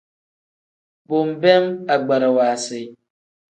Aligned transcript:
Bo 1.07 1.17
nbeem 1.29 1.65
agbarawa 1.93 2.47
si. 2.65 2.79